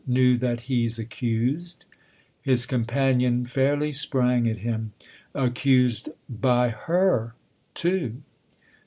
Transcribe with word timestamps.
"Knew 0.17 0.35
that 0.39 0.61
he's 0.61 0.97
accused?" 0.97 1.85
His 2.41 2.65
companion 2.65 3.45
fairly 3.45 3.91
sprang 3.91 4.47
at 4.47 4.57
him. 4.65 4.93
"Accused 5.35 6.09
by 6.27 6.69
her 6.69 7.35
too 7.75 8.23